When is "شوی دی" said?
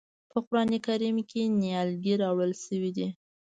2.63-3.07